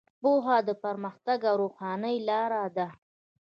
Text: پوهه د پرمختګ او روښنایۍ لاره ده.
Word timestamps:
پوهه 0.21 0.57
د 0.67 0.69
پرمختګ 0.83 1.39
او 1.49 1.55
روښنایۍ 1.61 2.17
لاره 2.29 2.63
ده. 2.77 2.87